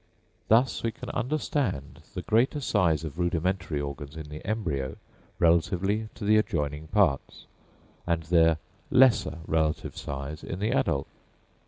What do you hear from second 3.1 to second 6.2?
rudimentary organs in the embryo relatively